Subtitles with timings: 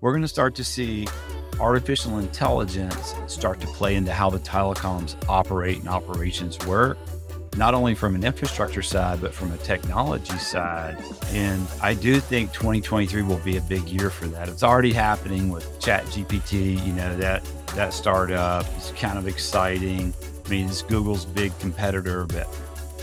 [0.00, 1.06] we're going to start to see
[1.60, 6.96] artificial intelligence start to play into how the telecoms operate and operations work,
[7.56, 10.96] not only from an infrastructure side, but from a technology side.
[11.32, 14.48] And I do think 2023 will be a big year for that.
[14.48, 17.44] It's already happening with Chat GPT, you know, that
[17.74, 20.14] that startup is kind of exciting.
[20.46, 22.46] I mean, it's Google's big competitor, but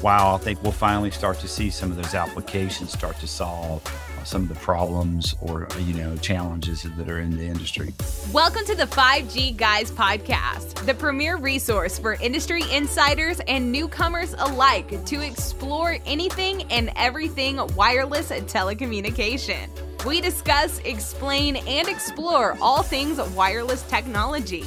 [0.01, 3.83] wow, I think we'll finally start to see some of those applications start to solve
[4.25, 7.93] some of the problems or you know challenges that are in the industry.
[8.33, 15.05] Welcome to the 5G Guys podcast, the premier resource for industry insiders and newcomers alike
[15.05, 19.69] to explore anything and everything wireless telecommunication.
[20.05, 24.65] We discuss, explain, and explore all things wireless technology.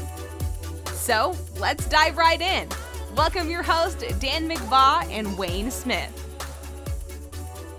[0.92, 2.68] So let's dive right in.
[3.16, 6.27] Welcome your host, Dan McVaugh and Wayne Smith.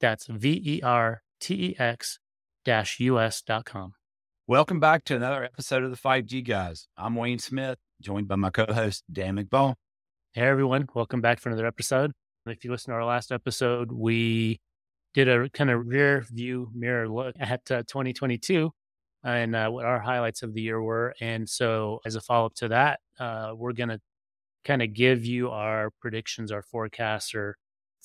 [0.00, 2.18] That's V E R T E X
[2.66, 3.92] US dot com.
[4.46, 6.86] Welcome back to another episode of the 5G Guys.
[6.98, 9.74] I'm Wayne Smith, joined by my co host, Dan McVaugh.
[10.34, 10.86] Hey, everyone.
[10.94, 12.12] Welcome back for another episode.
[12.44, 14.60] If you listen to our last episode, we
[15.14, 18.70] did a kind of rear view mirror look at uh, 2022
[19.24, 21.14] and uh, what our highlights of the year were.
[21.22, 24.00] And so, as a follow up to that, uh, we're going to
[24.64, 27.56] kind of give you our predictions, our forecasts, or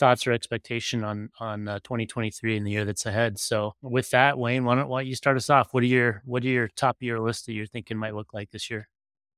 [0.02, 3.38] thoughts or expectation on on uh, 2023 and the year that's ahead.
[3.38, 5.74] So with that, Wayne, why don't, why don't you start us off?
[5.74, 8.50] What are your what are your top your list that you're thinking might look like
[8.50, 8.88] this year?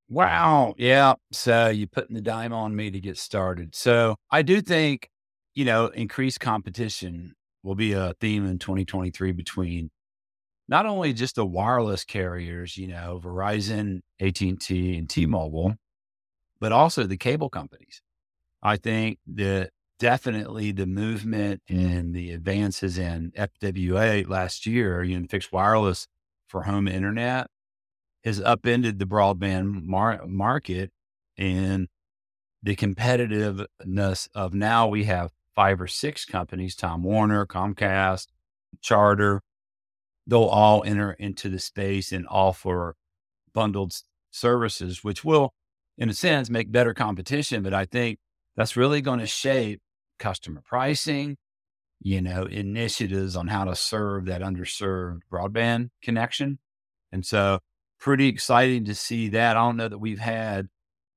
[0.08, 1.16] Wow, yeah.
[1.32, 3.76] So you're putting the dime on me to get started.
[3.76, 5.10] So I do think
[5.54, 9.90] you know increased competition will be a theme in 2023 between
[10.70, 15.76] not only just the wireless carriers, you know, Verizon, AT&T, and T-Mobile,
[16.62, 18.02] but also the cable companies.
[18.62, 19.72] I think that
[20.04, 26.10] definitely the movement and the advances in FWA last year, you know, fixed wireless
[26.50, 27.48] for home internet
[28.26, 30.92] has upended the broadband mar- market
[31.38, 31.88] and
[32.62, 38.28] the competitiveness of now we have five or six companies, Time Warner, Comcast,
[38.82, 39.42] Charter,
[40.28, 42.98] they'll all enter into the space and offer
[43.54, 43.94] bundled
[44.32, 45.54] services, which will,
[45.98, 47.64] in a sense, make better competition.
[47.64, 48.20] But I think
[48.58, 49.80] that's really going to shape
[50.24, 51.36] customer pricing,
[52.02, 56.60] you know, initiatives on how to serve that underserved broadband connection.
[57.12, 57.60] And so
[58.00, 59.58] pretty exciting to see that.
[59.58, 60.70] I don't know that we've had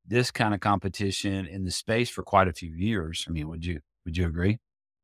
[0.06, 3.24] this kind of competition in the space for quite a few years.
[3.28, 4.58] I mean, would you would you agree?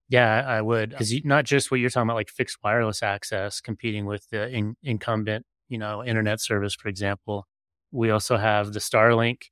[0.09, 0.91] Yeah, I would.
[0.91, 4.77] Because not just what you're talking about, like fixed wireless access, competing with the in,
[4.83, 7.47] incumbent, you know, internet service, for example.
[7.93, 9.45] We also have the Starlink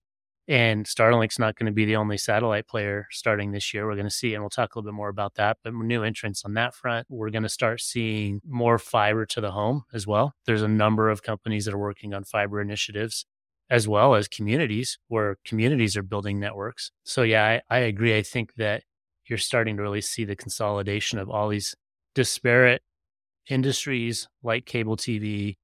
[0.51, 3.87] and Starlink's not going to be the only satellite player starting this year.
[3.87, 6.03] We're going to see, and we'll talk a little bit more about that, but new
[6.03, 7.07] entrants on that front.
[7.09, 10.35] We're going to start seeing more fiber to the home as well.
[10.47, 13.27] There's a number of companies that are working on fiber initiatives,
[13.71, 16.91] as well as communities where communities are building networks.
[17.05, 18.19] So, yeah, I, I agree.
[18.19, 18.83] I think that
[19.27, 21.77] you're starting to really see the consolidation of all these
[22.17, 22.83] disparate
[23.49, 25.59] industries like cable TV,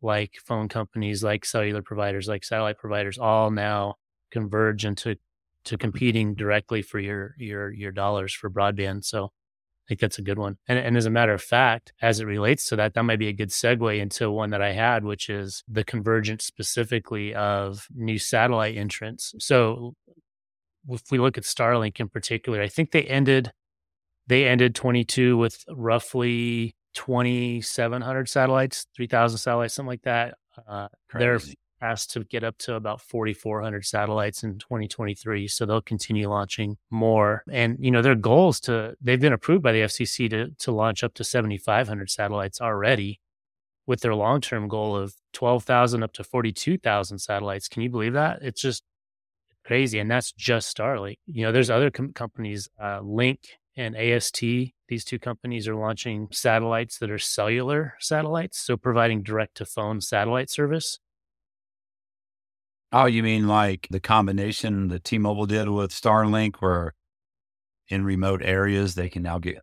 [0.00, 3.96] like phone companies, like cellular providers, like satellite providers, all now
[4.30, 5.16] converge into
[5.64, 9.04] to competing directly for your your your dollars for broadband.
[9.04, 10.56] So I think that's a good one.
[10.68, 13.28] And, and as a matter of fact, as it relates to that, that might be
[13.28, 18.18] a good segue into one that I had, which is the convergence specifically of new
[18.18, 19.34] satellite entrants.
[19.40, 19.94] So
[20.88, 23.52] if we look at Starlink in particular, I think they ended
[24.26, 30.34] they ended 22 with roughly 2,700 satellites, 3,000 satellites, something like that.
[30.68, 31.40] Uh, they're
[31.80, 35.48] asked to get up to about 4,400 satellites in 2023.
[35.48, 37.42] So they'll continue launching more.
[37.50, 41.02] And, you know, their goals to, they've been approved by the FCC to, to launch
[41.02, 43.20] up to 7,500 satellites already
[43.86, 47.68] with their long term goal of 12,000 up to 42,000 satellites.
[47.68, 48.40] Can you believe that?
[48.42, 48.84] It's just
[49.64, 49.98] crazy.
[49.98, 51.18] And that's just Starlink.
[51.26, 53.40] You know, there's other com- companies, uh, Lynk
[53.76, 54.40] and AST.
[54.40, 58.58] These two companies are launching satellites that are cellular satellites.
[58.58, 60.98] So providing direct to phone satellite service
[62.92, 66.94] Oh, you mean like the combination that T-Mobile did with Starlink, where
[67.88, 69.62] in remote areas they can now get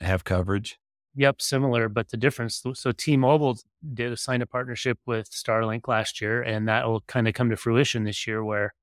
[0.00, 0.78] have coverage?
[1.14, 2.62] Yep, similar, but the difference.
[2.74, 3.58] So T-Mobile
[3.94, 7.50] did a sign a partnership with Starlink last year, and that will kind of come
[7.50, 8.74] to fruition this year, where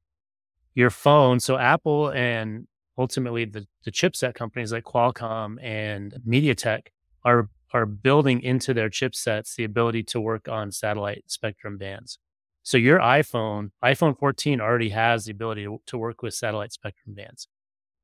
[0.76, 1.40] your phone.
[1.40, 2.68] So Apple and
[2.98, 6.88] ultimately the the chipset companies like Qualcomm and MediaTek
[7.26, 12.20] are are building into their chipsets the ability to work on satellite spectrum bands.
[12.64, 17.16] So your iPhone, iPhone 14 already has the ability to, to work with satellite spectrum
[17.16, 17.48] bands.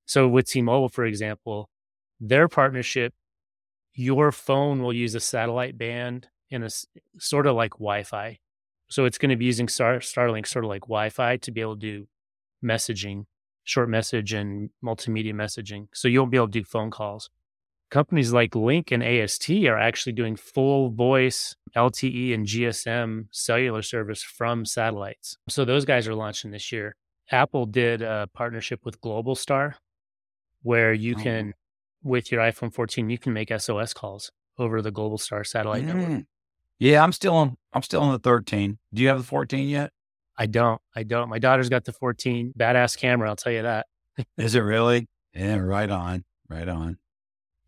[0.05, 1.69] So with T-Mobile, for example,
[2.19, 3.13] their partnership,
[3.93, 6.69] your phone will use a satellite band in a
[7.17, 8.39] sort of like Wi-Fi.
[8.89, 11.75] So it's going to be using Star, Starlink sort of like Wi-Fi to be able
[11.75, 12.07] to do
[12.63, 13.25] messaging,
[13.63, 15.87] short message and multimedia messaging.
[15.93, 17.29] So you'll be able to do phone calls
[17.89, 24.23] companies like Lynk and AST are actually doing full voice LTE and GSM cellular service
[24.23, 25.37] from satellites.
[25.49, 26.95] So those guys are launching this year.
[27.31, 29.75] Apple did a partnership with Globalstar
[30.61, 31.21] where you oh.
[31.21, 31.53] can
[32.03, 35.95] with your iPhone 14 you can make SOS calls over the Globalstar satellite mm.
[35.95, 36.23] network.
[36.77, 38.77] Yeah, I'm still on I'm still on the 13.
[38.93, 39.91] Do you have the 14 yet?
[40.37, 40.81] I don't.
[40.95, 41.29] I don't.
[41.29, 42.53] My daughter's got the 14.
[42.57, 43.87] Badass camera, I'll tell you that.
[44.37, 45.07] Is it really?
[45.33, 46.25] Yeah, right on.
[46.49, 46.97] Right on.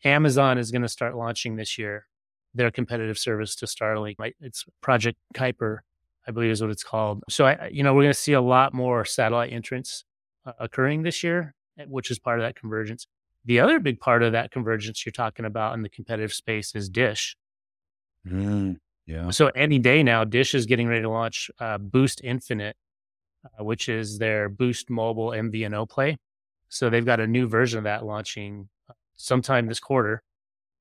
[0.03, 2.05] Amazon is going to start launching this year
[2.53, 4.15] their competitive service to Starlink.
[4.41, 5.79] It's Project Kuiper,
[6.27, 7.23] I believe is what it's called.
[7.29, 10.03] So, I, you know, we're going to see a lot more satellite entrants
[10.45, 13.07] uh, occurring this year, eh, which is part of that convergence.
[13.45, 16.89] The other big part of that convergence you're talking about in the competitive space is
[16.89, 17.37] Dish.
[18.27, 19.29] Mm, yeah.
[19.29, 22.75] So any day now, Dish is getting ready to launch uh, Boost Infinite,
[23.45, 26.17] uh, which is their Boost Mobile MVNO play.
[26.69, 28.67] So they've got a new version of that launching
[29.17, 30.23] sometime this quarter,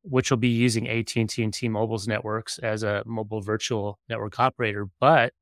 [0.03, 4.89] which will be using AT&T and T-Mobile's networks as a mobile virtual network operator.
[5.01, 5.33] But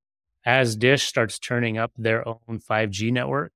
[0.47, 3.53] as Dish starts turning up their own 5G network,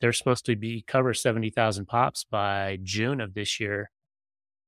[0.00, 3.90] they're supposed to be cover 70,000 pops by June of this year.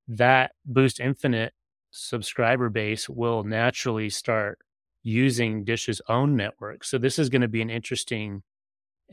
[0.07, 1.53] That Boost Infinite
[1.91, 4.59] subscriber base will naturally start
[5.03, 6.83] using Dish's own network.
[6.83, 8.43] So this is going to be an interesting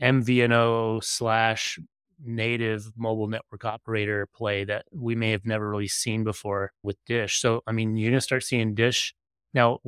[0.01, 1.79] MVNO slash
[2.23, 7.39] native mobile network operator play that we may have never really seen before with Dish.
[7.39, 9.13] So, I mean, you're going to start seeing Dish.
[9.53, 9.79] Now,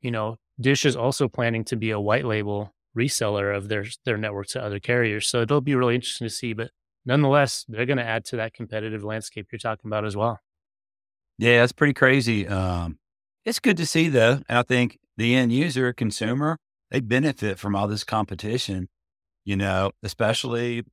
[0.00, 4.16] you know, Dish is also planning to be a white label reseller of their their
[4.16, 5.28] network to other carriers.
[5.28, 6.52] So it'll be really interesting to see.
[6.52, 6.70] But
[7.04, 10.40] nonetheless, they're going to add to that competitive landscape you're talking about as well.
[11.38, 12.48] Yeah, it's pretty crazy.
[12.48, 12.98] Um,
[13.44, 14.40] it's good to see though.
[14.48, 16.58] And I think the end user, consumer,
[16.90, 18.88] they benefit from all this competition,
[19.44, 20.84] you know, especially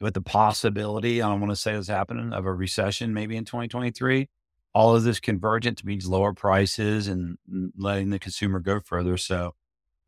[0.00, 3.44] with the possibility, I don't want to say this happening, of a recession maybe in
[3.44, 4.28] 2023.
[4.72, 7.36] All of this convergence means lower prices and
[7.76, 9.16] letting the consumer go further.
[9.16, 9.54] So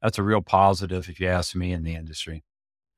[0.00, 2.44] that's a real positive, if you ask me, in the industry.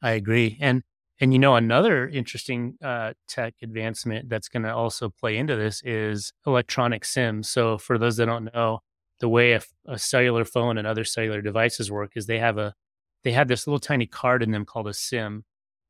[0.02, 0.58] I agree.
[0.60, 0.82] And
[1.20, 5.80] and you know another interesting uh, tech advancement that's going to also play into this
[5.84, 7.48] is electronic SIMs.
[7.48, 8.80] So for those that don't know,
[9.20, 12.74] the way a, a cellular phone and other cellular devices work is they have a
[13.22, 15.44] they have this little tiny card in them called a SIM,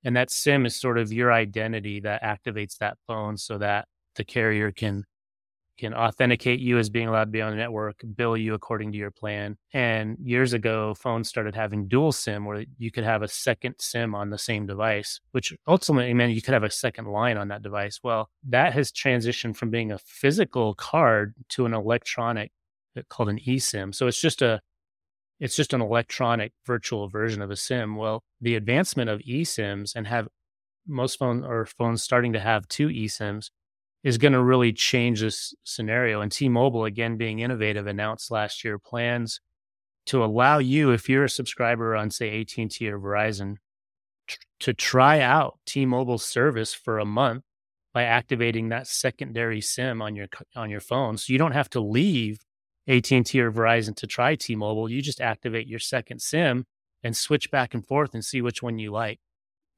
[0.04, 4.24] and that SIM is sort of your identity that activates that phone so that the
[4.24, 5.04] carrier can
[5.76, 8.98] can authenticate you as being allowed to be on the network, bill you according to
[8.98, 9.56] your plan.
[9.72, 14.14] And years ago, phones started having dual SIM where you could have a second SIM
[14.14, 17.62] on the same device, which ultimately meant you could have a second line on that
[17.62, 17.98] device.
[18.02, 22.52] Well, that has transitioned from being a physical card to an electronic
[22.96, 23.92] uh, called an eSIM.
[23.94, 24.60] So it's just a
[25.40, 27.97] it's just an electronic virtual version of a sim.
[27.97, 30.28] Well, the advancement of eSIMs and have
[30.87, 33.50] most phone or phones starting to have two eSIMs
[34.02, 36.20] is going to really change this scenario.
[36.20, 39.40] And T-Mobile, again, being innovative, announced last year plans
[40.06, 43.56] to allow you, if you're a subscriber on, say, AT&T or Verizon,
[44.28, 47.44] t- to try out T-Mobile service for a month
[47.94, 51.16] by activating that secondary SIM on your on your phone.
[51.16, 52.40] So you don't have to leave
[52.88, 54.91] AT&T or Verizon to try T-Mobile.
[54.91, 56.67] You just activate your second SIM
[57.03, 59.21] and switch back and forth and see which one you like.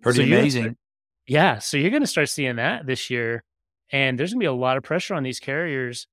[0.02, 0.62] Pretty so amazing.
[0.62, 0.76] Start,
[1.26, 1.58] yeah.
[1.58, 3.44] So you're going to start seeing that this year.
[3.90, 6.08] And there's going to be a lot of pressure on these carriers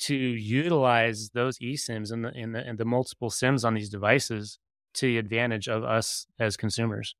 [0.00, 4.58] to utilize those eSIMs and the, and the, and the multiple SIMs on these devices
[4.94, 7.14] to the advantage of us as consumers.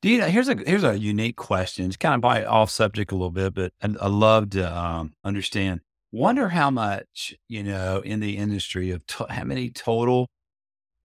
[0.00, 1.86] Do you know, here's a here's a unique question.
[1.86, 5.14] It's kind of by off subject a little bit, but I, I love to um,
[5.24, 10.30] understand Wonder how much, you know, in the industry of to- how many total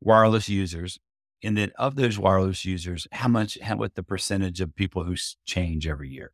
[0.01, 0.97] wireless users,
[1.43, 5.15] and then of those wireless users, how much, how what the percentage of people who
[5.45, 6.31] change every year?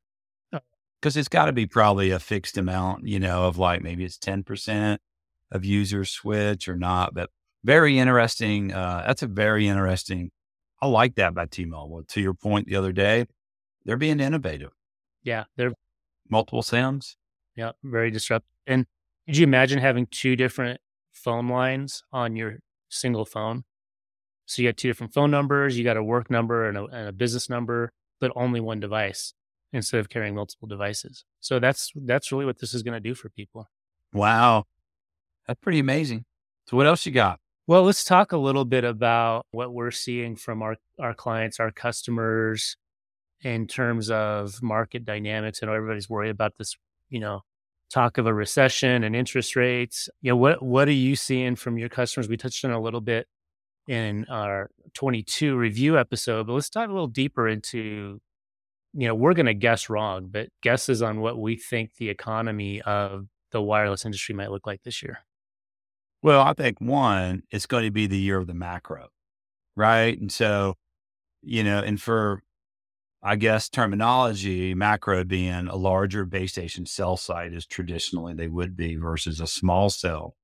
[1.02, 4.18] Because it's got to be probably a fixed amount, you know, of like maybe it's
[4.18, 4.98] 10%
[5.52, 7.14] of users switch or not.
[7.14, 7.30] But
[7.64, 8.74] very interesting.
[8.74, 10.32] Uh, that's a very interesting.
[10.82, 12.04] I like that by T Mobile.
[12.10, 13.26] To your point the other day,
[13.86, 14.72] they're being innovative.
[15.24, 15.46] Yeah.
[15.56, 15.74] They're
[16.30, 17.18] multiple SIMs.
[17.56, 17.72] Yeah.
[17.84, 18.86] Very disruptive And
[19.26, 20.80] could you imagine having two different
[21.12, 23.66] phone lines on your single phone?
[24.46, 27.10] So you got two different phone numbers, you got a work number and a, and
[27.10, 29.34] a business number, but only one device
[29.74, 31.26] instead of carrying multiple devices.
[31.40, 33.68] So that's that's really what this is going to do for people.
[34.14, 34.66] Wow.
[35.48, 36.26] That's pretty amazing.
[36.68, 37.40] So what else you got?
[37.68, 41.72] Well, let's talk a little bit about what we're seeing from our, our clients, our
[41.72, 42.78] customers
[43.42, 45.60] in terms of market dynamics.
[45.62, 46.76] I know everybody's worried about this,
[47.10, 47.42] you know,
[47.90, 50.10] talk of a recession and interest rates.
[50.22, 52.28] You know, what what are you seeing from your customers?
[52.28, 53.28] We touched on a little bit
[53.88, 58.22] in our 22 review episode, but let's dive a little deeper into,
[58.94, 62.82] you know, we're going to guess wrong, but guesses on what we think the economy
[62.82, 65.20] of the wireless industry might look like this year.
[66.22, 69.08] Well, I think one, it's going to be the year of the macro,
[69.76, 70.20] right?
[70.20, 70.76] And so,
[71.42, 72.44] you know, and for,
[73.22, 78.78] I guess, terminology, macro being a larger base station cell site as traditionally they would
[78.78, 80.36] be versus a small cell,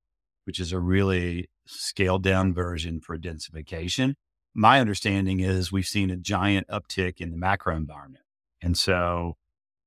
[0.44, 4.14] which is a really scaled down version for densification.
[4.54, 8.24] My understanding is we've seen a giant uptick in the macro environment.
[8.62, 9.36] And so,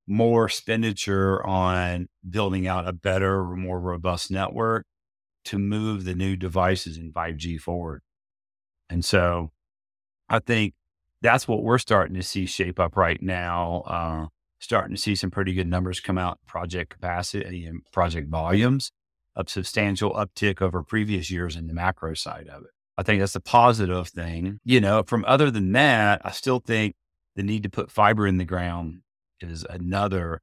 [0.07, 4.87] more expenditure on building out a better, more robust network
[5.45, 8.01] to move the new devices in 5G forward.
[8.89, 9.51] And so
[10.27, 10.73] I think
[11.21, 13.83] that's what we're starting to see shape up right now.
[13.85, 14.27] Uh,
[14.59, 18.91] starting to see some pretty good numbers come out, project capacity and project volumes,
[19.35, 22.71] a substantial uptick over previous years in the macro side of it.
[22.97, 24.59] I think that's a positive thing.
[24.65, 26.95] You know, from other than that, I still think
[27.35, 29.01] the need to put fiber in the ground
[29.39, 30.41] is another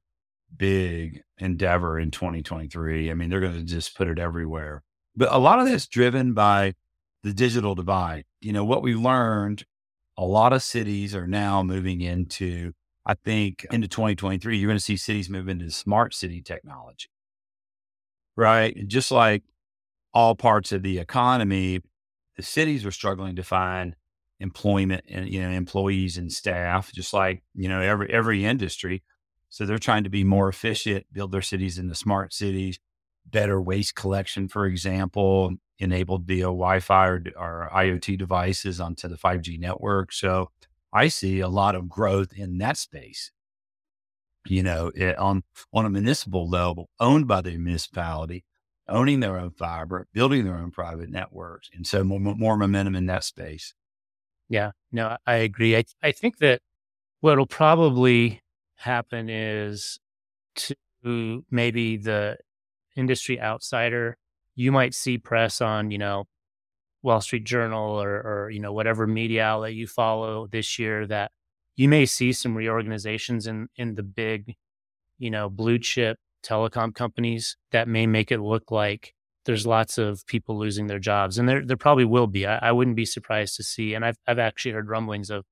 [0.55, 3.11] big endeavor in 2023.
[3.11, 4.81] I mean, they're going to just put it everywhere.
[5.15, 6.73] But a lot of that's driven by
[7.23, 8.25] the digital divide.
[8.41, 9.65] You know, what we learned,
[10.17, 12.73] a lot of cities are now moving into,
[13.05, 17.09] I think, into 2023, you're going to see cities move into smart city technology.
[18.35, 18.87] Right.
[18.87, 19.43] Just like
[20.13, 21.81] all parts of the economy,
[22.35, 23.95] the cities are struggling to find
[24.39, 29.01] employment and you know employees and staff just like you know every every industry
[29.49, 32.79] so they're trying to be more efficient build their cities into smart cities
[33.31, 39.59] better waste collection, for example, enabled via Wi-Fi or, or IoT devices onto the 5G
[39.59, 40.11] network.
[40.11, 40.51] So
[40.93, 43.31] I see a lot of growth in that space.
[44.47, 45.43] You know, it, on
[45.73, 48.45] on a municipal level, owned by the municipality,
[48.87, 53.07] owning their own fiber, building their own private networks, and so more, more momentum in
[53.07, 53.73] that space.
[54.47, 55.75] Yeah, no, I agree.
[55.75, 56.61] I I think that
[57.19, 58.41] what'll probably
[58.75, 59.99] happen is
[60.55, 62.37] to maybe the
[62.97, 64.17] industry outsider,
[64.55, 66.25] you might see press on, you know,
[67.03, 71.31] Wall Street Journal or, or, you know, whatever media outlet you follow this year that
[71.75, 74.55] you may see some reorganizations in, in the big,
[75.19, 79.13] you know, blue chip telecom companies that may make it look like
[79.45, 81.37] there's lots of people losing their jobs.
[81.37, 82.45] And there, there probably will be.
[82.45, 83.93] I, I wouldn't be surprised to see.
[83.93, 85.45] And I've, I've actually heard rumblings of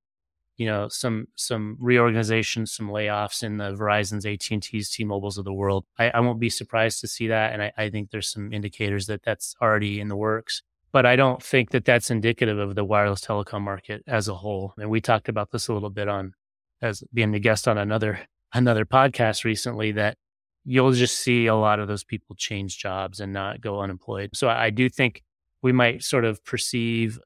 [0.56, 5.44] you know some some reorganizations, some layoffs in the Verizon's, AT and T's, T-Mobiles of
[5.44, 5.84] the world.
[5.98, 9.06] I, I, won't be surprised to see that, and I, I think there's some indicators
[9.06, 10.62] that that's already in the works.
[10.92, 14.72] But I don't think that that's indicative of the wireless telecom market as a whole.
[14.78, 16.32] And we talked about this a little bit on
[16.80, 18.20] as being the guest on another
[18.54, 20.16] another podcast recently that
[20.64, 24.30] you'll just see a lot of those people change jobs and not go unemployed.
[24.34, 25.22] So I do think
[25.62, 27.18] we might sort of perceive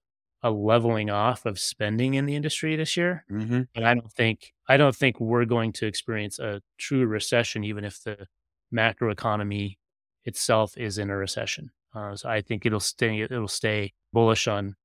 [0.43, 3.25] a leveling off of spending in the industry this year.
[3.31, 3.63] Mm-hmm.
[3.75, 7.85] And I don't think I don't think we're going to experience a true recession, even
[7.85, 8.27] if the
[8.71, 9.79] macro economy
[10.25, 11.71] itself is in a recession.
[11.95, 14.77] Uh, so I think it'll stay it'll stay bullish on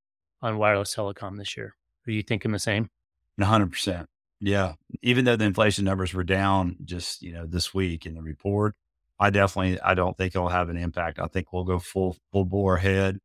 [0.42, 1.76] on wireless telecom this year.
[2.08, 2.90] Are you thinking the same?
[3.38, 4.08] One hundred percent.
[4.42, 4.74] Yeah.
[5.02, 8.76] Even though the inflation numbers were down just you know this week in the report,
[9.20, 11.20] I definitely I don't think it'll have an impact.
[11.20, 13.20] I think we'll go full full bore ahead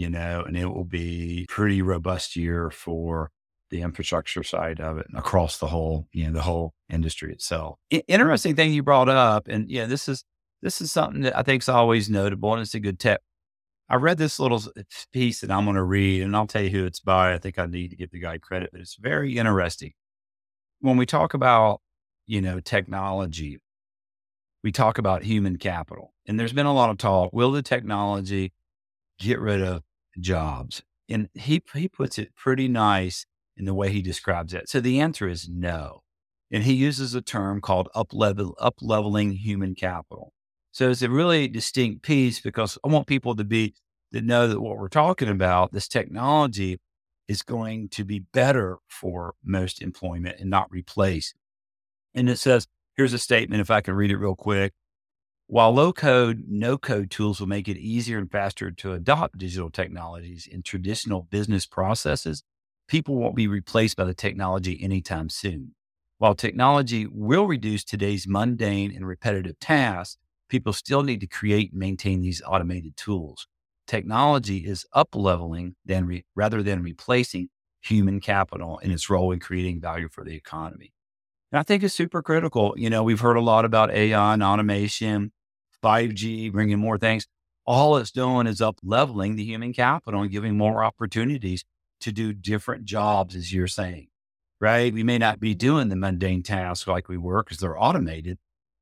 [0.00, 3.30] you know, and it will be pretty robust year for
[3.68, 7.78] the infrastructure side of it across the whole, you know, the whole industry itself.
[7.92, 10.24] I- interesting thing you brought up, and yeah, this is
[10.62, 13.20] this is something that I think is always notable, and it's a good tip.
[13.90, 14.62] I read this little
[15.12, 17.34] piece that I'm going to read, and I'll tell you who it's by.
[17.34, 19.92] I think I need to give the guy credit, but it's very interesting.
[20.80, 21.82] When we talk about,
[22.26, 23.58] you know, technology,
[24.62, 27.34] we talk about human capital, and there's been a lot of talk.
[27.34, 28.54] Will the technology
[29.18, 29.82] get rid of
[30.20, 30.82] jobs?
[31.08, 34.68] And he, he puts it pretty nice in the way he describes it.
[34.68, 36.02] So the answer is no.
[36.50, 40.32] And he uses a term called up level, up leveling human capital.
[40.72, 43.74] So it's a really distinct piece because I want people to be
[44.12, 46.80] to know that what we're talking about, this technology
[47.28, 51.32] is going to be better for most employment and not replace.
[52.14, 54.72] And it says, here's a statement, if I can read it real quick.
[55.52, 59.68] While low code, no code tools will make it easier and faster to adopt digital
[59.68, 62.44] technologies in traditional business processes,
[62.86, 65.74] people won't be replaced by the technology anytime soon.
[66.18, 71.80] While technology will reduce today's mundane and repetitive tasks, people still need to create and
[71.80, 73.48] maintain these automated tools.
[73.88, 77.48] Technology is up leveling than re- rather than replacing
[77.80, 80.92] human capital in its role in creating value for the economy.
[81.52, 82.74] And I think it's super critical.
[82.76, 85.32] You know, we've heard a lot about AI and automation,
[85.82, 87.26] 5G, bringing more things.
[87.66, 91.64] All it's doing is up leveling the human capital and giving more opportunities
[92.00, 94.08] to do different jobs, as you're saying,
[94.60, 94.92] right?
[94.92, 98.38] We may not be doing the mundane tasks like we were because they're automated,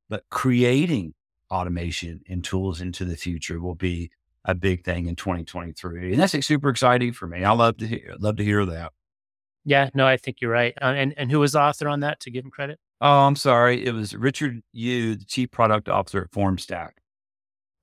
[0.09, 1.13] but creating
[1.51, 4.11] automation and tools into the future will be
[4.45, 6.13] a big thing in 2023.
[6.13, 7.43] And that's super exciting for me.
[7.43, 8.93] I love to hear, love to hear that.
[9.65, 10.73] Yeah, no, I think you're right.
[10.81, 12.79] Uh, and and who was the author on that to give him credit?
[13.01, 13.85] Oh, I'm sorry.
[13.85, 16.91] It was Richard Yu, the chief product officer at FormStack.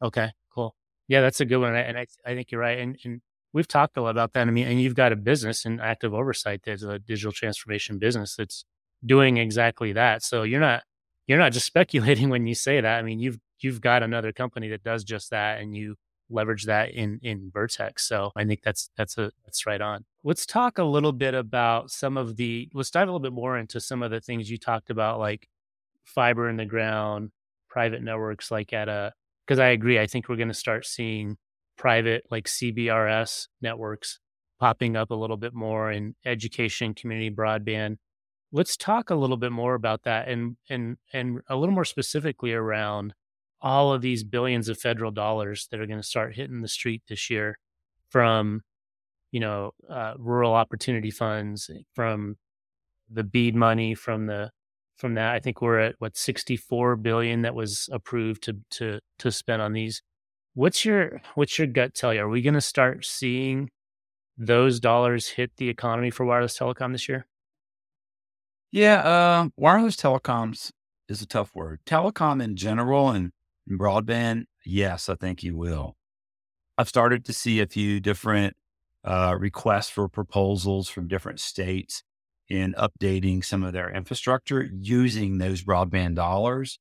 [0.03, 0.75] Okay, cool.
[1.09, 1.75] Yeah, that's a good one.
[1.75, 2.79] And I, I think you're right.
[2.79, 4.47] And, and we've talked a lot about that.
[4.47, 8.37] I mean, and you've got a business and active oversight that's a digital transformation business
[8.37, 8.67] that's
[9.05, 10.23] doing exactly that.
[10.23, 10.83] So you're not
[11.27, 12.99] you're not just speculating when you say that.
[12.99, 15.97] I mean, you've you've got another company that does just that, and you
[16.31, 18.07] leverage that in in Vertex.
[18.09, 20.05] So I think that's that's a that's right on.
[20.25, 23.59] Let's talk a little bit about some of the let's dive a little bit more
[23.59, 25.49] into some of the things you talked about, like
[26.05, 27.31] fiber in the ground,
[27.69, 29.13] private networks, like at a
[29.47, 29.99] because I agree.
[29.99, 31.37] I think we're going to start seeing
[31.77, 34.19] private like CBRS networks
[34.59, 37.97] popping up a little bit more in education, community broadband.
[38.53, 42.53] Let's talk a little bit more about that and and and a little more specifically
[42.53, 43.15] around
[43.61, 47.03] all of these billions of federal dollars that are going to start hitting the street
[47.09, 47.59] this year
[48.11, 48.61] from
[49.33, 52.37] you know uh, rural opportunity funds from
[53.11, 54.51] the BEAD money from the
[54.97, 55.35] from that.
[55.35, 59.73] I think we're at what 64 billion that was approved to to to spend on
[59.73, 60.03] these.
[60.55, 62.21] What's your what's your gut tell you?
[62.21, 63.71] Are we going to start seeing
[64.39, 67.27] those dollars hit the economy for wireless telecom this year?
[68.73, 70.71] Yeah uh, wireless telecoms
[71.09, 71.81] is a tough word.
[71.87, 73.33] Telecom in general and
[73.71, 75.97] broadband, yes, I think you will.
[76.79, 78.55] I've started to see a few different
[79.05, 82.03] uh, requests for proposals from different states
[82.49, 86.79] in updating some of their infrastructure using those broadband dollars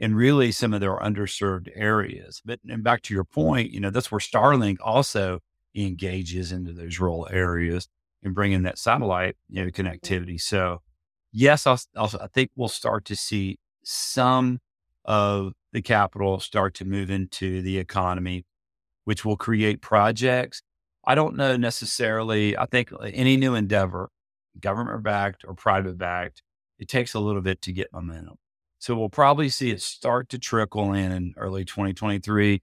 [0.00, 2.42] and really some of their underserved areas.
[2.44, 5.40] But and back to your point, you know, that's where Starlink also
[5.74, 7.88] engages into those rural areas
[8.22, 10.40] and bringing that satellite you know, connectivity.
[10.40, 10.82] So,
[11.32, 14.60] yes, I'll, I'll, I think we'll start to see some
[15.04, 18.44] of the capital start to move into the economy,
[19.04, 20.62] which will create projects.
[21.04, 22.56] I don't know necessarily.
[22.56, 24.10] I think uh, any new endeavor,
[24.60, 26.42] government backed or private backed,
[26.78, 28.36] it takes a little bit to get momentum.
[28.78, 32.62] So we'll probably see it start to trickle in in early 2023.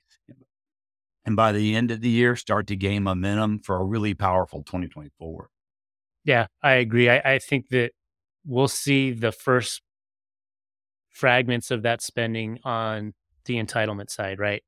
[1.25, 4.63] And by the end of the year, start to gain momentum for a really powerful
[4.63, 5.49] 2024.
[6.25, 7.09] Yeah, I agree.
[7.09, 7.91] I, I think that
[8.45, 9.81] we'll see the first
[11.19, 14.63] fragments of that spending on the entitlement side, right?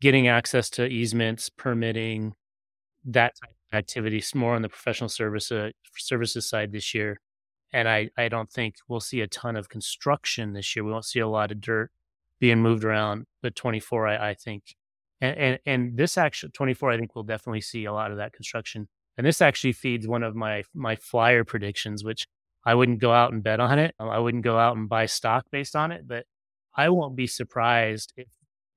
[0.00, 2.32] Getting access to easements, permitting,
[3.04, 7.20] that type of activities more on the professional service uh, services side this year.
[7.70, 10.84] And I, I don't think we'll see a ton of construction this year.
[10.84, 11.90] We won't see a lot of dirt
[12.40, 13.26] being moved around.
[13.42, 14.76] But 24, I, I think,
[15.20, 18.32] and, and, and this actually 24, I think we'll definitely see a lot of that
[18.32, 18.88] construction.
[19.18, 22.26] And this actually feeds one of my my flyer predictions, which
[22.64, 23.94] I wouldn't go out and bet on it.
[23.98, 26.24] Um, I wouldn't go out and buy stock based on it, but
[26.76, 28.28] I won't be surprised if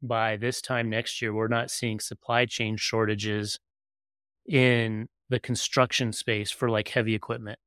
[0.02, 3.60] by this time next year we're not seeing supply chain shortages
[4.48, 7.60] in the construction space for like heavy equipment.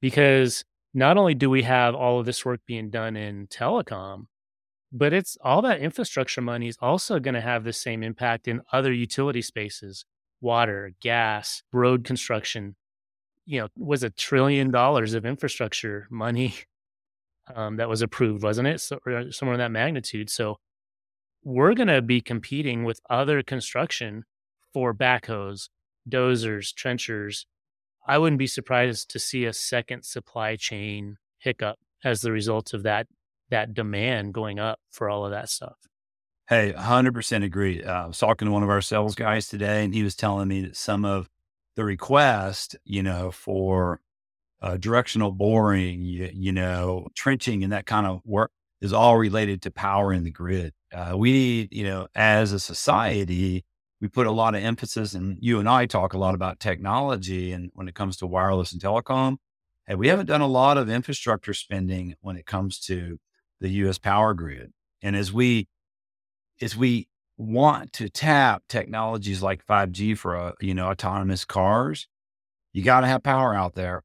[0.00, 4.26] Because not only do we have all of this work being done in telecom,
[4.92, 8.60] but it's all that infrastructure money is also going to have the same impact in
[8.72, 10.04] other utility spaces
[10.40, 12.76] water, gas, road construction,
[13.46, 16.54] you know, was a trillion dollars of infrastructure money
[17.54, 18.80] um, that was approved, wasn't it?
[18.80, 18.98] So,
[19.30, 20.30] somewhere in that magnitude.
[20.30, 20.58] So
[21.42, 24.24] we're going to be competing with other construction
[24.72, 25.68] for backhoes,
[26.08, 27.46] dozers, trenchers.
[28.06, 32.82] I wouldn't be surprised to see a second supply chain hiccup as the result of
[32.82, 33.06] that
[33.50, 35.76] that demand going up for all of that stuff.
[36.48, 37.82] Hey, 100% agree.
[37.82, 40.48] Uh, I was talking to one of our sales guys today, and he was telling
[40.48, 41.28] me that some of
[41.76, 44.00] the request, you know, for
[44.62, 49.62] uh, directional boring, you, you, know, trenching and that kind of work is all related
[49.62, 50.72] to power in the grid.
[50.92, 53.64] Uh, we need, you know, as a society,
[54.00, 57.52] we put a lot of emphasis, and you and I talk a lot about technology
[57.52, 59.36] and when it comes to wireless and telecom.
[59.86, 63.18] And we haven't done a lot of infrastructure spending when it comes to
[63.60, 63.98] the U.S.
[63.98, 64.72] power grid.
[65.02, 65.68] And as we
[66.60, 72.06] as we want to tap technologies like 5G for, uh, you know, autonomous cars.
[72.72, 74.02] You got to have power out there.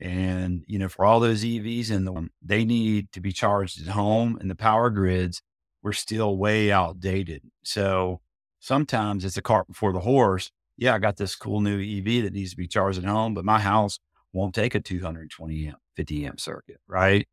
[0.00, 3.88] And, you know, for all those EVs in them, they need to be charged at
[3.88, 5.42] home and the power grids
[5.82, 7.42] were still way outdated.
[7.62, 8.20] So
[8.60, 10.50] sometimes it's a cart before the horse.
[10.76, 13.44] Yeah, I got this cool new EV that needs to be charged at home, but
[13.44, 13.98] my house
[14.32, 17.26] won't take a 220 amp, 50 amp circuit, right?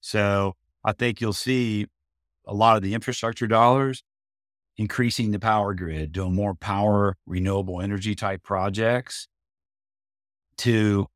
[0.00, 1.86] So I think you'll see
[2.46, 4.02] a lot of the infrastructure dollars
[4.78, 9.28] increasing the power grid, doing more power, renewable energy type projects
[10.58, 11.06] to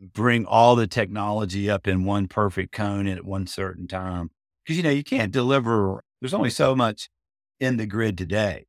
[0.00, 4.30] bring all the technology up in one perfect cone at one certain time.
[4.64, 7.08] Because, you know, you can't deliver, there's only so much
[7.60, 8.66] in the grid today.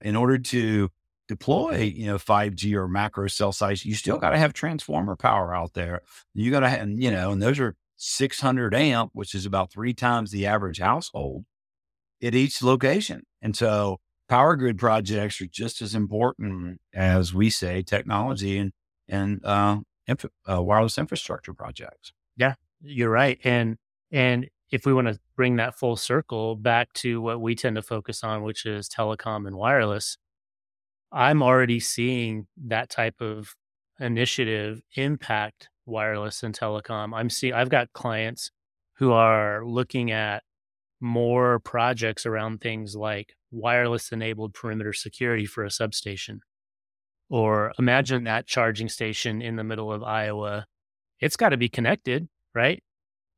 [0.00, 0.90] In order to
[1.28, 5.54] deploy, you know, 5G or macro cell sites, you still got to have transformer power
[5.54, 6.02] out there.
[6.34, 9.92] You got to have, you know, and those are 600 amp, which is about three
[9.92, 11.44] times the average household
[12.22, 13.22] at each location.
[13.42, 18.72] And so power grid projects are just as important as we say technology and,
[19.08, 22.12] and, uh, inf- uh, wireless infrastructure projects.
[22.36, 23.38] Yeah, you're right.
[23.44, 23.76] And,
[24.10, 27.82] and if we want to bring that full circle back to what we tend to
[27.82, 30.16] focus on, which is telecom and wireless,
[31.12, 33.56] I'm already seeing that type of
[33.98, 37.12] initiative impact wireless and telecom.
[37.14, 38.52] I'm seeing I've got clients
[38.94, 40.42] who are looking at
[41.00, 46.40] more projects around things like wireless enabled perimeter security for a substation.
[47.28, 50.66] Or imagine that charging station in the middle of Iowa.
[51.20, 52.82] It's got to be connected, right?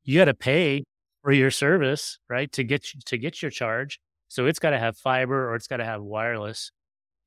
[0.03, 0.83] You got to pay
[1.21, 2.51] for your service, right?
[2.53, 3.99] To get to get your charge.
[4.27, 6.71] So it's got to have fiber or it's got to have wireless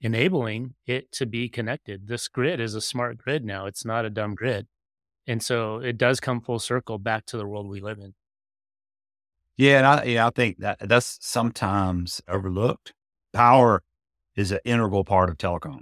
[0.01, 2.09] enabling it to be connected.
[2.09, 3.67] This grid is a smart grid now.
[3.67, 4.67] It's not a dumb grid.
[5.27, 8.15] And so it does come full circle back to the world we live in.
[9.57, 12.93] Yeah, and I, yeah, I think that that's sometimes overlooked.
[13.33, 13.83] Power
[14.37, 15.81] is an integral part of telecom,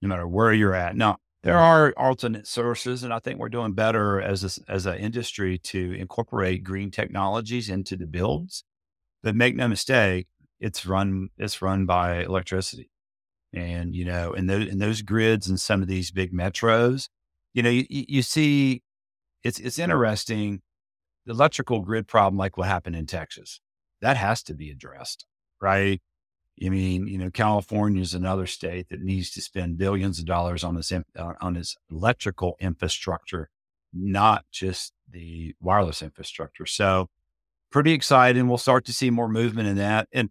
[0.00, 0.96] no matter where you're at.
[0.96, 4.96] Now, there are alternate sources, and I think we're doing better as a, as an
[4.98, 8.64] industry to incorporate green technologies into the builds.
[9.22, 10.28] But make no mistake,
[10.60, 12.90] it's run it's run by electricity,
[13.52, 17.08] and you know, in those in those grids and some of these big metros,
[17.54, 18.82] you know, you, you see,
[19.44, 20.62] it's it's interesting
[21.28, 23.60] electrical grid problem, like what happened in Texas,
[24.00, 25.26] that has to be addressed,
[25.60, 26.00] right?
[26.64, 30.64] I mean, you know, California is another state that needs to spend billions of dollars
[30.64, 31.02] on this uh,
[31.40, 33.48] on its electrical infrastructure,
[33.92, 36.66] not just the wireless infrastructure.
[36.66, 37.08] So,
[37.70, 38.48] pretty exciting.
[38.48, 40.08] We'll start to see more movement in that.
[40.12, 40.30] And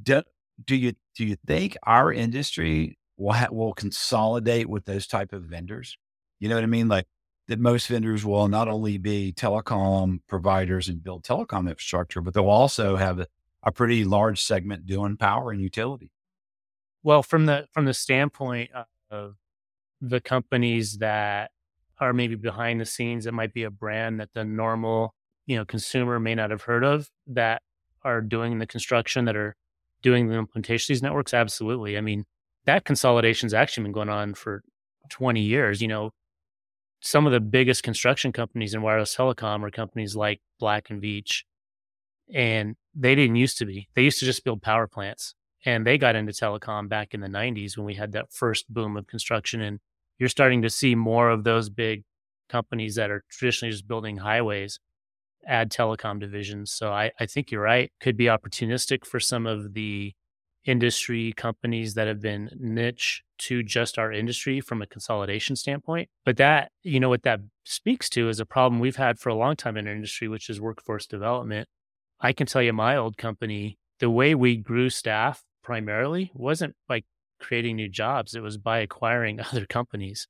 [0.00, 0.22] do,
[0.64, 5.44] do you do you think our industry will ha- will consolidate with those type of
[5.44, 5.96] vendors?
[6.40, 6.88] You know what I mean?
[6.88, 7.06] Like
[7.48, 12.48] that most vendors will not only be telecom providers and build telecom infrastructure, but they'll
[12.48, 13.26] also have a,
[13.62, 16.10] a pretty large segment doing power and utility.
[17.02, 18.70] Well, from the from the standpoint
[19.10, 19.36] of
[20.00, 21.50] the companies that
[21.98, 25.14] are maybe behind the scenes, it might be a brand that the normal
[25.46, 27.62] you know consumer may not have heard of that
[28.04, 29.56] are doing the construction that are
[30.02, 31.32] doing the implementation of these networks.
[31.32, 32.24] Absolutely, I mean
[32.66, 34.62] that consolidation's actually been going on for
[35.08, 35.80] 20 years.
[35.80, 36.10] You know,
[37.00, 41.42] some of the biggest construction companies in wireless telecom are companies like Black and Veatch.
[42.34, 43.88] And they didn't used to be.
[43.94, 45.34] They used to just build power plants.
[45.64, 48.96] And they got into telecom back in the 90s when we had that first boom
[48.96, 49.60] of construction.
[49.60, 49.80] And
[50.18, 52.04] you're starting to see more of those big
[52.48, 54.80] companies that are traditionally just building highways
[55.46, 56.70] add telecom divisions.
[56.72, 57.90] So I, I think you're right.
[58.00, 60.14] Could be opportunistic for some of the
[60.64, 66.08] industry companies that have been niche to just our industry from a consolidation standpoint.
[66.24, 69.34] But that, you know, what that speaks to is a problem we've had for a
[69.34, 71.68] long time in our industry, which is workforce development.
[72.20, 77.02] I can tell you my old company, the way we grew staff primarily wasn't by
[77.40, 80.26] creating new jobs, it was by acquiring other companies.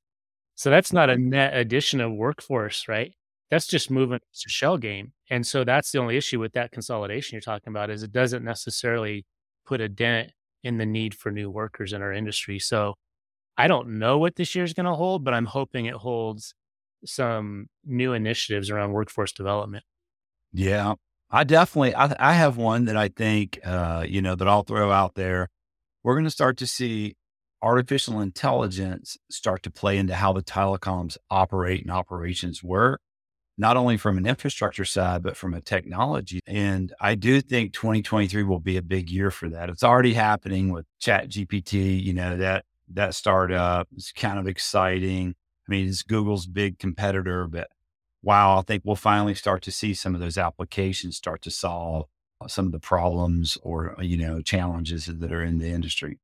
[0.55, 1.29] So that's not a mm-hmm.
[1.29, 3.13] net addition of workforce, right?
[3.49, 5.13] That's just moving to shell game.
[5.29, 8.43] And so that's the only issue with that consolidation you're talking about is it doesn't
[8.43, 9.25] necessarily
[9.69, 10.31] put a dent
[10.63, 12.57] in the need for new workers in our industry.
[12.57, 12.95] So
[13.55, 16.55] I don't know what this year is going to hold, but I'm hoping it holds
[17.05, 19.83] some new initiatives around workforce development.
[20.51, 20.95] Yeah,
[21.29, 24.91] I definitely, I, I have one that I think, uh, you know, that I'll throw
[24.91, 25.49] out there.
[26.03, 27.15] We're going to start to see
[27.61, 33.01] artificial intelligence start to play into how the telecoms operate and operations work
[33.59, 36.39] not only from an infrastructure side, but from a technology.
[36.47, 39.69] And I do think 2023 will be a big year for that.
[39.69, 45.35] It's already happening with Chat GPT, you know, that that startup is kind of exciting.
[45.67, 47.67] I mean, it's Google's big competitor, but
[48.23, 52.05] wow, I think we'll finally start to see some of those applications start to solve
[52.47, 56.17] some of the problems or, you know, challenges that are in the industry.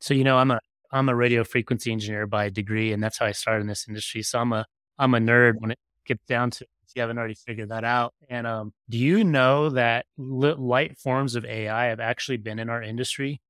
[0.00, 0.58] So, you know, I'm a
[0.90, 4.22] I'm a radio frequency engineer by degree, and that's how I started in this industry.
[4.22, 4.66] So I'm a
[4.98, 8.14] I'm a nerd when it gets down to if you haven't already figured that out.
[8.28, 12.82] And um, do you know that light forms of AI have actually been in our
[12.82, 13.40] industry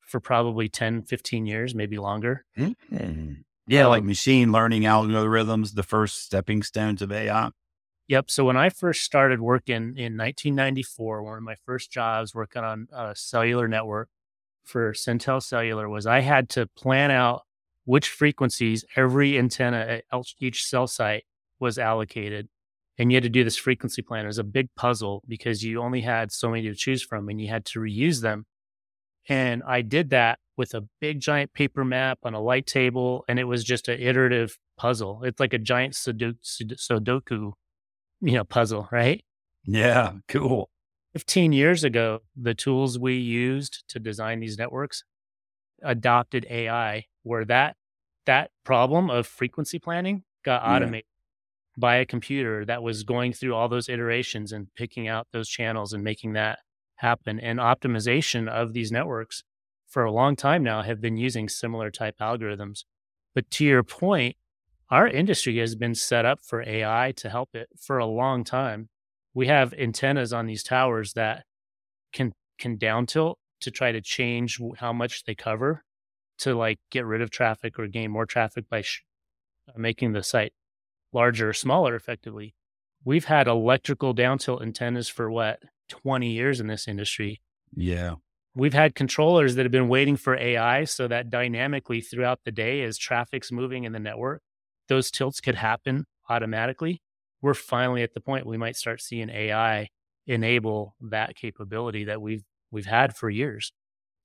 [0.00, 2.44] for probably 10, 15 years, maybe longer?
[2.56, 3.32] Mm-hmm.
[3.66, 7.50] Yeah, um, like machine learning algorithms, the first stepping stones of AI.
[8.08, 8.30] Yep.
[8.30, 12.86] So when I first started working in 1994, one of my first jobs working on
[12.92, 14.10] a cellular network
[14.64, 17.42] for Centel Cellular was I had to plan out
[17.86, 20.04] which frequencies every antenna at
[20.38, 21.24] each cell site
[21.60, 22.48] was allocated.
[22.96, 24.24] And you had to do this frequency plan.
[24.24, 27.40] It was a big puzzle because you only had so many to choose from and
[27.40, 28.46] you had to reuse them.
[29.28, 33.24] And I did that with a big giant paper map on a light table.
[33.26, 35.22] And it was just an iterative puzzle.
[35.24, 37.52] It's like a giant Sudoku,
[38.20, 39.24] you know, puzzle, right?
[39.64, 40.70] Yeah, cool.
[41.14, 45.04] 15 years ago, the tools we used to design these networks
[45.82, 47.76] adopted AI, where that
[48.26, 51.06] that problem of frequency planning got automated.
[51.76, 55.92] By a computer that was going through all those iterations and picking out those channels
[55.92, 56.60] and making that
[56.96, 57.40] happen.
[57.40, 59.42] And optimization of these networks
[59.88, 62.84] for a long time now have been using similar type algorithms.
[63.34, 64.36] But to your point,
[64.90, 68.88] our industry has been set up for AI to help it for a long time
[69.34, 71.44] we have antennas on these towers that
[72.12, 75.84] can can down tilt to try to change how much they cover
[76.38, 79.02] to like get rid of traffic or gain more traffic by sh-
[79.68, 80.52] uh, making the site
[81.14, 82.54] larger or smaller effectively.
[83.04, 87.40] We've had electrical down tilt antennas for what 20 years in this industry.
[87.74, 88.16] Yeah.
[88.54, 92.82] We've had controllers that have been waiting for AI so that dynamically throughout the day
[92.82, 94.42] as traffic's moving in the network,
[94.88, 97.02] those tilts could happen automatically
[97.44, 99.90] we're finally at the point we might start seeing AI
[100.26, 103.70] enable that capability that we've we've had for years.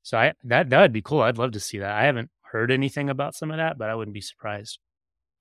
[0.03, 1.21] So I that that would be cool.
[1.21, 1.91] I'd love to see that.
[1.91, 4.79] I haven't heard anything about some of that, but I wouldn't be surprised.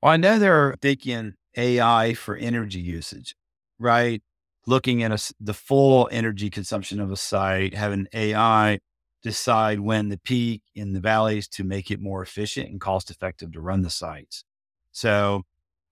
[0.03, 3.35] Well, I know they're thinking AI for energy usage,
[3.79, 4.23] right?
[4.67, 8.81] Looking at a, the full energy consumption of a site, having AI
[9.23, 13.53] decide when the peak in the valleys to make it more efficient and cost effective
[13.53, 14.45] to run the sites.
[14.93, 15.43] So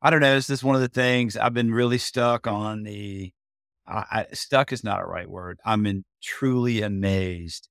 [0.03, 0.37] I don't know.
[0.37, 3.33] It's just one of the things I've been really stuck on the.
[3.87, 5.59] I, I, stuck is not a right word.
[5.65, 7.69] I'm in, truly amazed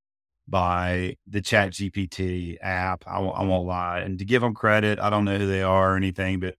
[0.48, 3.04] by the Chat GPT app.
[3.08, 4.00] I, I won't lie.
[4.00, 6.56] And to give them credit, I don't know who they are or anything, but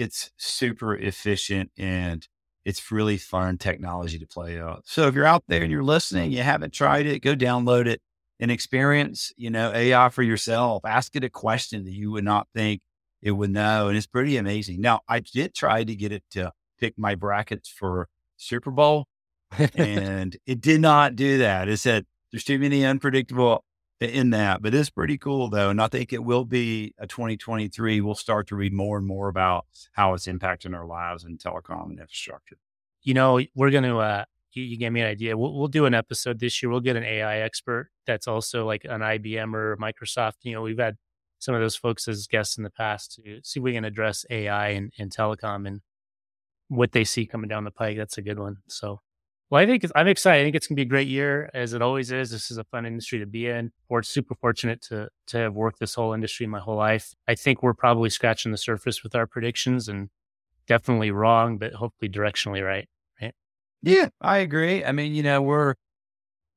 [0.00, 2.26] it's super efficient and
[2.64, 4.82] it's really fun technology to play out.
[4.86, 8.00] So if you're out there and you're listening, you haven't tried it, go download it
[8.38, 10.84] and experience, you know, AI for yourself.
[10.86, 12.80] Ask it a question that you would not think
[13.20, 13.88] it would know.
[13.88, 14.80] And it's pretty amazing.
[14.80, 18.08] Now, I did try to get it to pick my brackets for
[18.38, 19.06] Super Bowl,
[19.74, 21.68] and it did not do that.
[21.68, 23.64] It said there's too many unpredictable
[24.00, 25.70] in that, but it's pretty cool though.
[25.70, 28.00] And I think it will be a 2023.
[28.00, 31.90] We'll start to read more and more about how it's impacting our lives in telecom
[31.90, 32.56] and infrastructure.
[33.02, 35.36] You know, we're going to, uh, you, you, gave me an idea.
[35.36, 36.70] We'll, we'll do an episode this year.
[36.70, 40.34] We'll get an AI expert that's also like an IBM or Microsoft.
[40.42, 40.96] You know, we've had
[41.38, 44.24] some of those folks as guests in the past to see if we can address
[44.30, 45.80] AI and, and telecom and
[46.68, 47.96] what they see coming down the pike.
[47.96, 48.58] That's a good one.
[48.68, 49.00] So,
[49.50, 50.40] well, I think I'm excited.
[50.40, 52.30] I think it's gonna be a great year, as it always is.
[52.30, 53.72] This is a fun industry to be in.
[53.88, 57.14] We're super fortunate to to have worked this whole industry my whole life.
[57.26, 60.08] I think we're probably scratching the surface with our predictions, and
[60.68, 62.88] definitely wrong, but hopefully directionally right.
[63.20, 63.34] Right?
[63.82, 64.84] Yeah, I agree.
[64.84, 65.74] I mean, you know, we're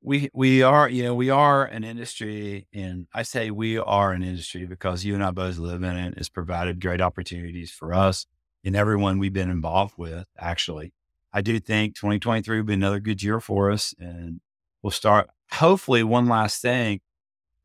[0.04, 4.22] we we are you know we are an industry and i say we are an
[4.22, 8.26] industry because you and i both live in it it's provided great opportunities for us
[8.66, 10.92] and everyone we've been involved with actually
[11.34, 14.42] i do think 2023 will be another good year for us and
[14.82, 17.00] we'll start hopefully one last thing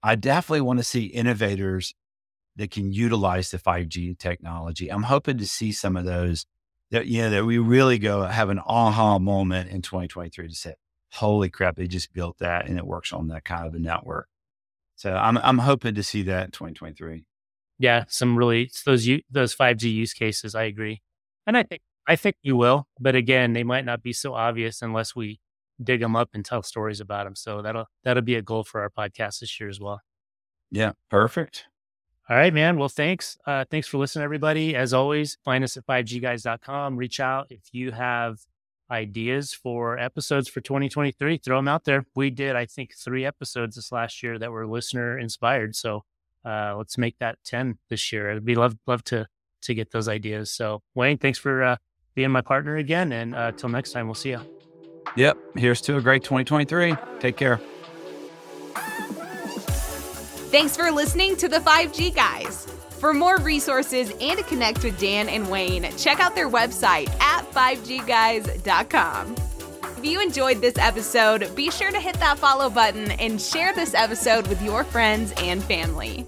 [0.02, 1.94] i definitely want to see innovators
[2.56, 6.46] that can utilize the 5g technology i'm hoping to see some of those
[6.90, 10.74] that you know that we really go have an aha moment in 2023 to say
[11.12, 14.28] holy crap, they just built that and it works on that kind of a network.
[14.96, 17.24] So I'm I'm hoping to see that in 2023.
[17.78, 20.54] Yeah, some really those those 5G use cases.
[20.54, 21.02] I agree,
[21.46, 22.88] and I think I think you will.
[22.98, 25.40] But again, they might not be so obvious unless we
[25.82, 27.36] dig them up and tell stories about them.
[27.36, 30.00] So that'll that'll be a goal for our podcast this year as well.
[30.70, 31.66] Yeah, perfect.
[32.30, 32.78] All right, man.
[32.78, 33.38] Well, thanks.
[33.46, 34.76] Uh, thanks for listening, everybody.
[34.76, 36.96] As always, find us at 5gguys.com.
[36.96, 38.38] Reach out if you have
[38.90, 42.06] ideas for episodes for 2023, throw them out there.
[42.14, 45.76] We did, I think, three episodes this last year that were listener inspired.
[45.76, 46.04] So
[46.44, 48.30] uh, let's make that 10 this year.
[48.30, 49.26] I'd be love love to
[49.62, 50.52] to get those ideas.
[50.52, 51.76] So Wayne, thanks for uh,
[52.18, 53.12] being my partner again.
[53.12, 54.40] And uh, till next time, we'll see you.
[55.14, 55.38] Yep.
[55.54, 56.96] Here's to a great 2023.
[57.20, 57.60] Take care.
[60.50, 62.66] Thanks for listening to the 5G Guys.
[62.98, 67.48] For more resources and to connect with Dan and Wayne, check out their website at
[67.52, 69.36] 5gguys.com.
[69.98, 73.94] If you enjoyed this episode, be sure to hit that follow button and share this
[73.94, 76.26] episode with your friends and family.